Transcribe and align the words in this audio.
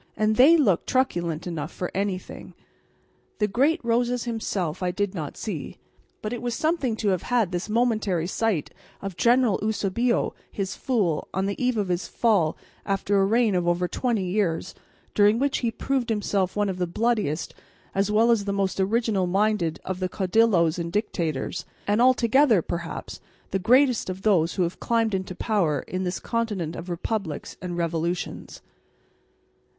And 0.17 0.35
they 0.35 0.57
looked 0.57 0.87
truculent 0.87 1.45
enough 1.45 1.71
for 1.71 1.91
anything. 1.93 2.55
The 3.37 3.47
great 3.47 3.79
Rosas 3.85 4.23
himself 4.23 4.81
I 4.81 4.89
did 4.89 5.13
not 5.13 5.37
see, 5.37 5.77
but 6.23 6.33
it 6.33 6.41
was 6.41 6.55
something 6.55 6.95
to 6.95 7.09
have 7.09 7.21
had 7.21 7.51
this 7.51 7.69
momentary 7.69 8.25
sight 8.25 8.71
of 9.03 9.15
General 9.15 9.59
Eusebio, 9.61 10.33
his 10.51 10.75
fool, 10.75 11.27
on 11.35 11.45
the 11.45 11.63
eve 11.63 11.77
of 11.77 11.89
his 11.89 12.07
fall 12.07 12.57
after 12.83 13.21
a 13.21 13.25
reign 13.27 13.53
of 13.53 13.67
over 13.67 13.87
twenty 13.87 14.25
years, 14.25 14.73
during 15.13 15.37
which 15.37 15.59
he 15.59 15.69
proved 15.69 16.09
himself 16.09 16.55
one 16.55 16.67
of 16.67 16.79
the 16.79 16.87
bloodiest 16.87 17.53
as 17.93 18.09
well 18.09 18.31
as 18.31 18.45
the 18.45 18.51
most 18.51 18.79
original 18.79 19.27
minded 19.27 19.79
of 19.85 19.99
the 19.99 20.09
Caudillos 20.09 20.79
and 20.79 20.91
Dictators, 20.91 21.63
and 21.85 22.01
altogether, 22.01 22.63
perhaps, 22.63 23.19
the 23.51 23.59
greatest 23.59 24.09
of 24.09 24.23
those 24.23 24.55
who 24.55 24.63
have 24.63 24.79
climbed 24.79 25.13
into 25.13 25.35
power 25.35 25.81
in 25.81 26.05
this 26.05 26.19
continent 26.19 26.75
of 26.75 26.89
republics 26.89 27.55
and 27.61 27.77
revolutions. 27.77 28.63